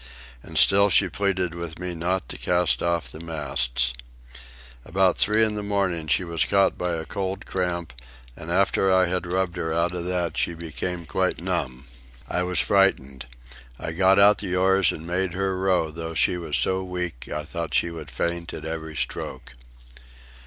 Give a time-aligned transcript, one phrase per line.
[0.41, 3.93] And still she pleaded with me not to cast off the masts.
[4.83, 7.93] About three in the morning she was caught by a cold cramp,
[8.35, 11.85] and after I had rubbed her out of that she became quite numb.
[12.27, 13.27] I was frightened.
[13.79, 17.43] I got out the oars and made her row, though she was so weak I
[17.43, 19.53] thought she would faint at every stroke.